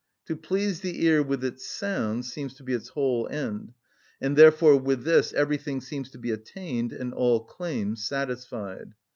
[0.25, 3.73] To please the ear with its sound seems to be its whole end,
[4.19, 8.95] and therefore with this everything seems to be attained and all claims satisfied.